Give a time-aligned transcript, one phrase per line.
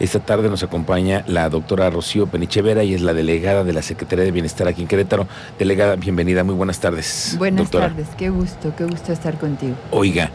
[0.00, 4.24] Esta tarde nos acompaña la doctora Rocío Penichevera y es la delegada de la Secretaría
[4.24, 5.26] de Bienestar aquí en Querétaro.
[5.58, 7.34] Delegada, bienvenida, muy buenas tardes.
[7.36, 9.74] Buenas tardes, qué gusto, qué gusto estar contigo.
[9.90, 10.30] Oiga,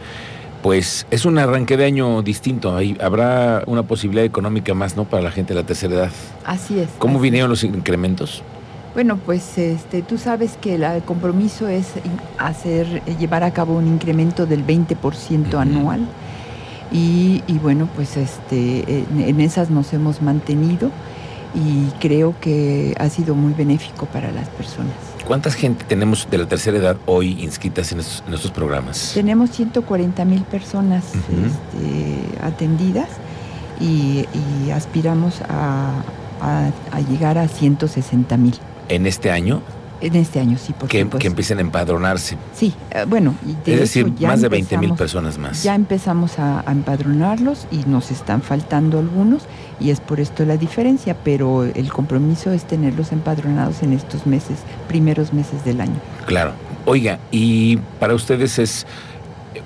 [0.62, 5.24] pues es un arranque de año distinto, Hay, habrá una posibilidad económica más, ¿no?, para
[5.24, 6.10] la gente de la tercera edad.
[6.44, 6.88] Así es.
[6.98, 8.44] ¿Cómo vinieron los incrementos?
[8.94, 11.88] Bueno, pues este, tú sabes que el compromiso es
[12.38, 16.06] hacer, llevar a cabo un incremento del 20% anual
[16.92, 20.90] y, bueno, pues este, en, esas nos hemos mantenido
[21.54, 24.92] y creo que ha sido muy benéfico para las personas.
[25.26, 29.12] ¿Cuánta gente tenemos de la tercera edad hoy inscritas en estos, programas?
[29.14, 33.08] Tenemos 140 mil personas este, atendidas
[33.80, 34.26] y,
[34.72, 36.02] aspiramos a,
[36.40, 38.54] a, llegar a 160 mil.
[38.88, 39.62] ¿En este año?
[40.00, 42.36] En este año, sí, por que, que empiecen a empadronarse.
[42.54, 43.34] Sí, eh, bueno.
[43.64, 45.62] es decir, más de 20 mil personas más.
[45.62, 49.44] Ya empezamos a, empadronarlos y nos están faltando algunos
[49.80, 54.58] y es por esto la diferencia, pero el compromiso es tenerlos empadronados en estos meses,
[54.88, 55.96] primeros meses del año.
[56.26, 56.52] Claro.
[56.84, 58.86] Oiga, y para ustedes es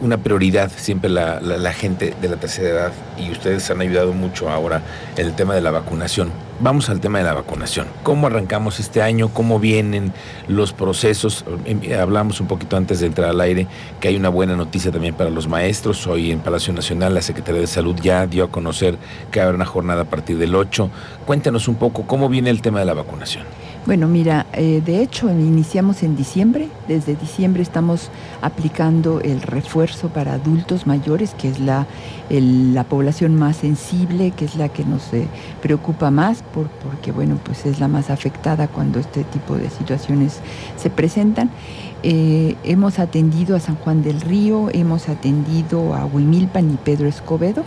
[0.01, 4.49] una prioridad siempre la, la, gente de la tercera edad y ustedes han ayudado mucho
[4.49, 4.83] ahora
[5.17, 6.31] en el tema de la vacunación.
[6.61, 7.87] Vamos al tema de la vacunación.
[8.03, 9.31] ¿Cómo arrancamos este año?
[9.31, 10.13] ¿Cómo vienen
[10.47, 11.45] los procesos?
[11.65, 13.67] Em, hablamos un poquito antes de entrar al aire
[13.99, 16.07] que hay una buena noticia también para los maestros.
[16.07, 18.99] Hoy en Palacio Nacional la Secretaría de Salud ya dio a conocer
[19.31, 20.91] que habrá una jornada a partir del 8.
[21.25, 23.45] Cuéntanos un poco cómo viene el tema de la vacunación.
[23.86, 26.69] Bueno, mira, eh, de hecho iniciamos en diciembre.
[26.86, 28.11] Desde diciembre estamos
[28.42, 31.87] aplicando el refuerzo para adultos mayores, que es la,
[32.28, 35.27] la población más sensible, que es la que nos eh,
[35.62, 40.41] preocupa más, por, porque bueno, pues es la más afectada cuando este tipo de situaciones
[40.77, 41.50] se presentan.
[42.03, 47.65] Eh, hemos atendido a San Juan del Río, hemos atendido a Huimilpan y Pedro Escobedo,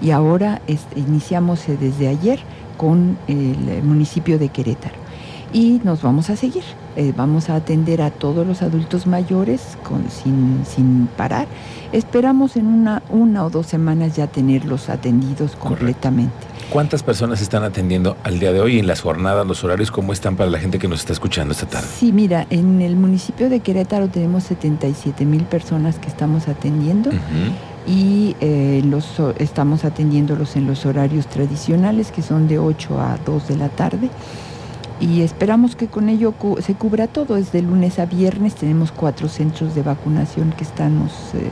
[0.00, 0.62] y ahora
[0.94, 2.38] iniciamos desde ayer
[2.76, 5.07] con el municipio de Querétaro
[5.52, 6.62] y nos vamos a seguir.
[6.96, 11.46] Eh, vamos a atender a todos los adultos mayores con, sin, sin, parar.
[11.92, 16.34] Esperamos en una, una o dos semanas ya tenerlos atendidos completamente.
[16.70, 19.90] ¿Cuántas personas están atendiendo al día de hoy en las jornadas, los horarios?
[19.90, 21.88] ¿Cómo están para la gente que nos está escuchando esta tarde?
[21.96, 27.10] Sí, mira, en el municipio de Querétaro tenemos 77 mil personas que estamos atendiendo.
[27.86, 33.48] Y eh, los, estamos atendiéndolos en los horarios tradicionales, que son de 8 a 2
[33.48, 34.10] de la tarde
[35.00, 37.36] y esperamos que con ello se cubra todo.
[37.36, 41.50] Desde lunes a viernes tenemos cuatro centros de vacunación que estamos eh,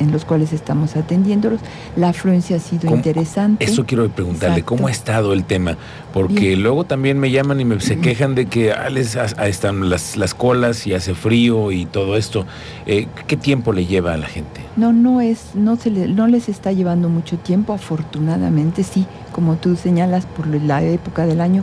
[0.00, 1.60] en los cuales estamos atendiéndolos.
[1.96, 3.64] La afluencia ha sido interesante.
[3.64, 5.76] Eso quiero preguntarle, ¿cómo ha estado el tema?
[6.12, 10.16] Porque luego también me llaman y me, se quejan de que ah, les, están las,
[10.16, 12.44] las colas y hace frío y todo esto.
[12.86, 14.62] Eh, ¿Qué tiempo le lleva a la gente?
[14.76, 19.76] No, no es, no se no les está llevando mucho tiempo, afortunadamente sí, como tú
[19.76, 21.62] señalas por la época del año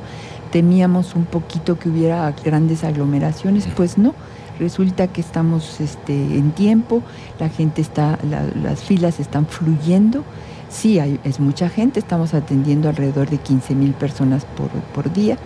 [0.53, 4.13] temíamos un poquito que hubiera grandes aglomeraciones, pues no.
[4.59, 7.01] Resulta que estamos este, en tiempo,
[7.39, 8.19] la gente está,
[8.61, 10.23] las filas están fluyendo.
[10.69, 14.45] Sí, hay, es mucha gente, estamos atendiendo alrededor de 15 mil personas
[14.93, 15.39] por, día,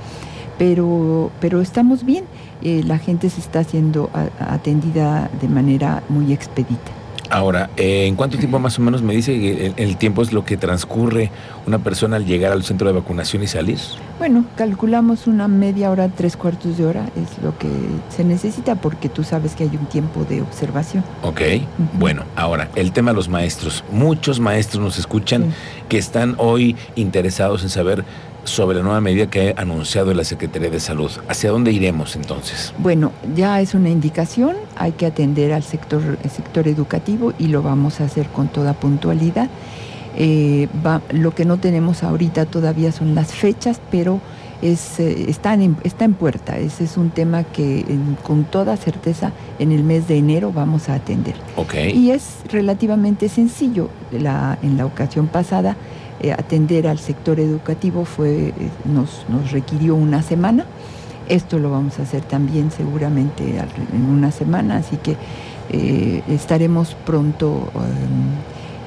[0.57, 2.25] pero, pero estamos bien.
[2.61, 4.09] Eh, la gente se está siendo
[4.41, 6.91] atendida de manera muy expedita.
[7.29, 10.45] Ahora, eh, ¿en cuánto tiempo más o menos me dice que el, tiempo es lo
[10.45, 11.31] que transcurre
[11.65, 13.79] una persona al llegar al centro de vacunación y salir?
[14.17, 17.67] Bueno, calculamos una media hora, tres cuartos de hora, es lo que
[18.09, 21.03] se necesita porque tú sabes que hay un tiempo de observación.
[21.21, 21.41] Ok,
[21.93, 23.83] bueno, ahora, el tema de los maestros.
[23.91, 25.53] Muchos maestros nos escuchan
[25.89, 28.03] que están hoy interesados en saber
[28.47, 31.11] sobre la nueva medida que ha anunciado la Secretaría de Salud.
[31.27, 32.73] ¿Hacia dónde iremos entonces?
[32.77, 37.99] Bueno, ya es una indicación, hay que atender al sector, sector educativo y lo vamos
[37.99, 39.49] a hacer con toda puntualidad.
[40.15, 40.67] Eh,
[41.11, 44.19] lo que no tenemos ahorita todavía son las fechas, pero
[44.61, 46.57] es, eh, está, en, está en puerta.
[46.57, 47.85] Ese es un tema que
[48.23, 51.35] con toda certeza en el mes de enero vamos a atender.
[51.55, 51.91] Okay.
[51.91, 53.89] Y es relativamente sencillo.
[54.11, 55.75] La, en la ocasión pasada
[56.19, 58.53] eh, atender al sector educativo fue, eh,
[58.85, 60.65] nos, nos, requirió una semana.
[61.29, 63.43] Esto lo vamos a hacer también seguramente
[63.93, 65.15] en una semana, así que
[65.69, 67.69] eh, estaremos pronto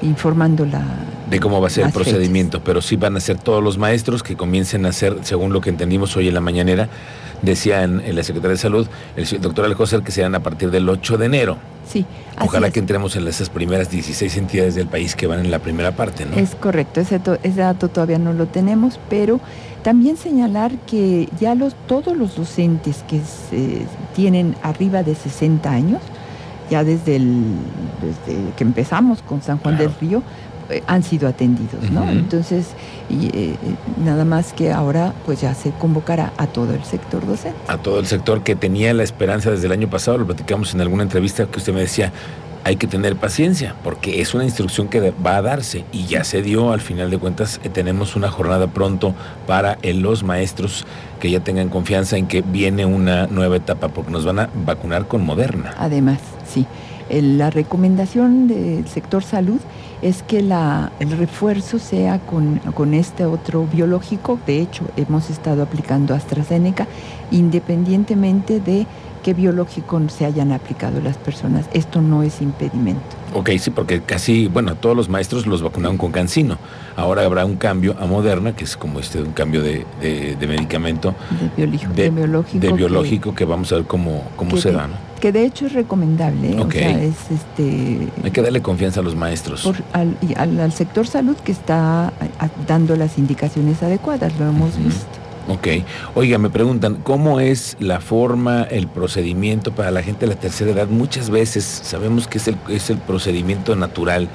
[0.01, 0.83] informando la...
[1.29, 4.23] De cómo va a ser el procedimiento, pero sí van a ser todos los maestros
[4.23, 6.89] que comiencen a hacer, según lo que entendimos hoy en la mañanera,
[7.41, 11.17] decía en, la Secretaría de Salud, el doctor Alcocer, que sean a partir del 8
[11.17, 11.57] de enero.
[11.87, 12.05] Sí.
[12.39, 15.91] Ojalá que entremos en esas primeras 16 entidades del país que van en la primera
[15.91, 16.35] parte, ¿no?
[16.37, 17.19] Es correcto, ese,
[17.55, 19.39] dato todavía no lo tenemos, pero
[19.83, 23.21] también señalar que ya los, todos los docentes que
[24.15, 26.01] tienen arriba de 60 años,
[26.69, 27.43] ya desde, el,
[28.01, 30.23] desde que empezamos con San Juan del Río,
[30.87, 32.09] han sido atendidos, ¿no?
[32.09, 32.67] Entonces,
[33.09, 33.57] y, eh, eh,
[34.03, 37.57] nada más que ahora pues ya se convocará a todo el sector docente.
[37.67, 40.81] A todo el sector que tenía la esperanza desde el año pasado, lo platicamos en
[40.81, 42.11] alguna entrevista que usted me decía,
[42.63, 46.41] hay que tener paciencia, porque es una instrucción que va a darse y ya se
[46.41, 49.15] dio, al final de cuentas eh, tenemos una jornada pronto
[49.47, 50.85] para eh, los maestros
[51.19, 55.07] que ya tengan confianza en que viene una nueva etapa, porque nos van a vacunar
[55.07, 55.73] con Moderna.
[55.77, 56.65] Además, sí.
[57.09, 59.59] La recomendación del sector salud
[60.01, 64.39] es que la, el refuerzo sea con, con este otro biológico.
[64.47, 66.87] De hecho, hemos estado aplicando AstraZeneca
[67.51, 68.87] independientemente de
[69.23, 71.65] qué biológico se hayan aplicado las personas.
[71.73, 73.01] Esto no es impedimento
[73.33, 76.57] Ok, sí, porque casi, bueno, todos los maestros los vacunaron con Cancino.
[76.97, 80.47] Ahora habrá un cambio a Moderna, que es como este un cambio de, de- de
[80.47, 81.13] medicamento,
[81.55, 82.59] de, biológico, de, biológico.
[82.59, 85.10] de que- biológico que, vamos a ver cómo, cómo se da, ¿no?
[85.21, 86.51] Que de hecho es recomendable.
[86.51, 86.59] ¿eh?
[86.59, 86.67] Ok.
[86.67, 88.07] O sea, es este.
[88.23, 89.61] Hay que darle confianza a los maestros.
[89.61, 94.37] por- al, y al, al sector salud que está a- a- dando las indicaciones adecuadas,
[94.39, 94.83] lo hemos Ujú.
[94.83, 95.05] visto.
[95.47, 95.67] Ok.
[96.15, 100.71] Oiga, me preguntan, ¿cómo es la forma, el procedimiento para la gente de la tercera
[100.71, 100.87] edad?
[100.87, 104.27] Muchas veces sabemos que es el, es el procedimiento natural,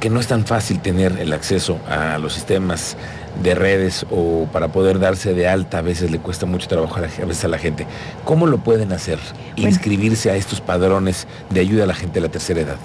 [0.00, 2.96] que no es tan fácil tener el acceso a los sistemas
[3.42, 7.00] de redes o para poder darse de alta, a veces le cuesta mucho trabajo a,
[7.00, 7.86] la, a veces a la gente.
[8.24, 9.18] ¿Cómo lo pueden hacer?
[9.56, 9.70] Bueno.
[9.70, 12.76] Inscribirse a estos padrones de ayuda a la gente de la tercera edad.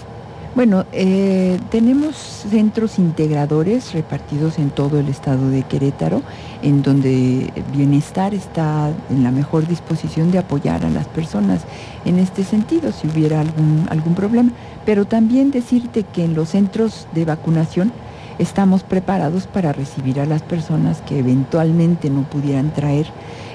[0.56, 6.24] Bueno, eh, tenemos centros integradores repartidos en todo el estado de Querétaro,
[6.64, 11.62] en donde Bienestar está en la mejor disposición de apoyar a las personas
[12.04, 14.52] en este sentido, si hubiera algún, algún problema.
[14.86, 17.94] Pero también decirte que en los centros de vacunación
[18.40, 23.06] estamos preparados para recibir a las personas que eventualmente no pudieran traer.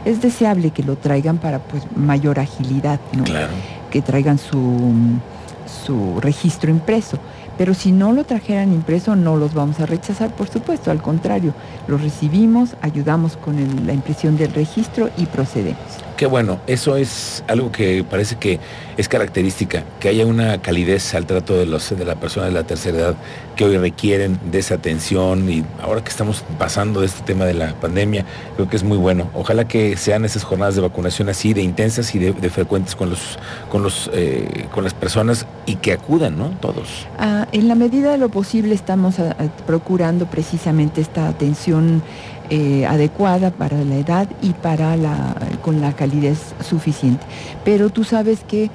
[0.05, 3.25] Es deseable que lo traigan para pues mayor agilidad, ¿no?
[3.25, 3.53] Claro.
[3.91, 4.91] que traigan su,
[5.85, 7.19] su registro impreso.
[7.57, 10.91] Pero si no lo trajeran impreso, no los vamos a rechazar, por supuesto.
[10.91, 11.55] Al contrario,
[11.87, 15.79] los recibimos, ayudamos con el- la impresión del registro y procedemos.
[16.17, 18.61] Qué bueno, eso es algo que parece que
[18.97, 22.63] es característica, que haya una calidez al trato de, los, de la persona de la
[22.63, 23.15] tercera edad
[23.57, 27.55] que hoy requieren de esa atención y ahora que estamos pasando de este tema de
[27.55, 28.25] la pandemia,
[28.55, 29.29] creo que es muy bueno.
[29.35, 33.39] Ojalá que sean esas jornadas de vacunación así de intensas y de, frecuentes con los
[33.71, 36.51] con los eh, con las personas y que acudan, ¿no?
[36.61, 37.07] Todos.
[37.19, 42.03] Ah, en la medida de lo posible estamos ah, ah, procurando precisamente esta atención
[42.51, 47.25] eh, adecuada para la edad y para la, con la calidez suficiente.
[47.65, 48.71] Pero tú sabes que,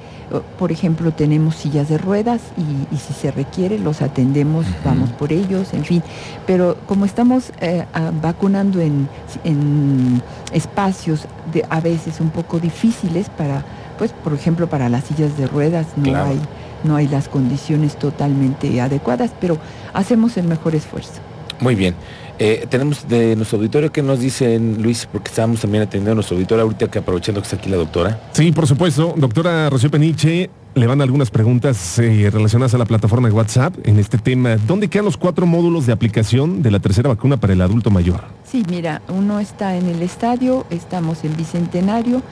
[0.58, 5.32] por ejemplo, tenemos sillas de ruedas y, y si se requiere los atendemos, vamos por
[5.32, 6.02] ellos, en fin.
[6.46, 7.84] Pero como estamos eh,
[8.20, 9.08] vacunando en,
[9.44, 10.22] en
[10.52, 13.64] espacios de, a veces un poco difíciles para,
[13.98, 16.30] pues, por ejemplo, para las sillas de ruedas no Claro.
[16.30, 16.40] hay
[16.82, 19.58] no hay las condiciones totalmente adecuadas, pero
[19.92, 21.20] hacemos el mejor esfuerzo.
[21.60, 21.94] Muy bien.
[22.38, 26.36] Eh, tenemos de nuestro auditorio que nos dicen, Luis, porque estábamos también atendiendo a nuestro
[26.36, 28.18] auditorio ahorita que aprovechando que está aquí la doctora.
[28.32, 29.12] Sí, por supuesto.
[29.14, 33.98] Doctora Rocío Peniche, le van algunas preguntas eh, relacionadas a la plataforma de WhatsApp en
[33.98, 34.56] este tema.
[34.56, 38.22] ¿Dónde quedan los cuatro módulos de aplicación de la tercera vacuna para el adulto mayor?
[38.44, 42.22] Sí, mira, uno está en el estadio, estamos en Bicentenario,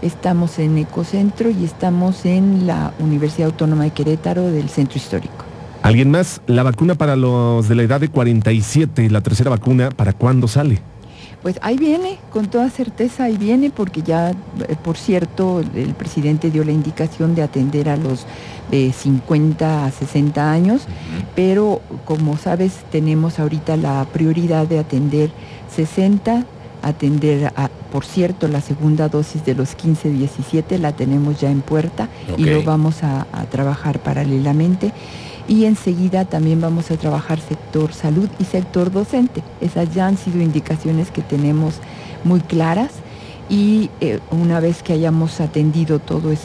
[0.00, 5.47] estamos en Ecocentro y estamos en la Universidad Autónoma de Querétaro del Centro Histórico.
[5.82, 6.40] ¿Alguien más?
[6.46, 10.80] La vacuna para los de la edad de 47, la tercera vacuna, ¿para cuándo sale?
[11.42, 14.34] Pues ahí viene, con toda certeza ahí viene, porque ya, eh,
[14.82, 18.26] por cierto, el presidente dio la indicación de atender a los
[18.72, 20.82] de 50 a 60 años,
[21.36, 25.30] pero como sabes, tenemos ahorita la prioridad de atender
[25.74, 26.44] 60,
[26.82, 32.08] atender, a, por cierto, la segunda dosis de los 15-17 la tenemos ya en puerta
[32.36, 34.92] y lo vamos a, a trabajar paralelamente.
[35.48, 39.42] Y enseguida también vamos a trabajar sector salud y sector docente.
[39.62, 41.76] Esas ya han sido indicaciones que tenemos
[42.22, 42.92] muy claras
[43.48, 46.38] y eh, una vez que hayamos atendido todos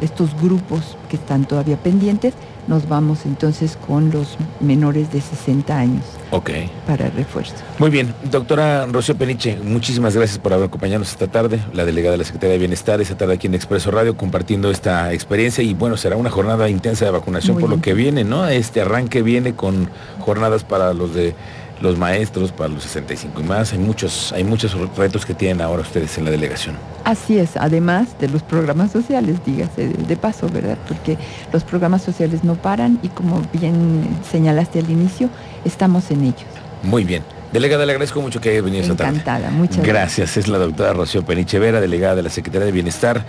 [0.00, 2.34] estos grupos que están todavía pendientes,
[2.66, 6.50] nos vamos entonces con los menores de 60 años Ok.
[6.86, 7.54] para el refuerzo.
[7.78, 12.18] Muy bien, doctora Rocío Peniche, muchísimas gracias por haber acompañarnos esta tarde, la delegada de
[12.18, 15.96] la Secretaría de Bienestar, esta tarde aquí en Expreso Radio, compartiendo esta experiencia y bueno,
[15.96, 18.46] será una jornada intensa de vacunación Muy por lo que viene, ¿no?
[18.48, 19.88] Este arranque viene con
[20.20, 21.34] jornadas para los de
[21.80, 25.82] los maestros, para los 65 y más, hay muchos, hay muchos retos que tienen ahora
[25.82, 26.76] ustedes en la delegación.
[27.04, 30.78] Así es, además de los programas sociales, dígase de, paso, ¿verdad?
[30.88, 31.18] Porque
[31.52, 35.28] los programas sociales no paran y como bien señalaste al inicio,
[35.64, 36.46] estamos en ellos.
[36.82, 37.22] Muy bien.
[37.52, 39.12] Delegada, le agradezco mucho que haya venido esta tarde.
[39.12, 39.94] Encantada, muchas gracias.
[40.18, 43.24] Gracias, es la doctora Rocío Peniche Vera, delegada de la Secretaría de Bienestar.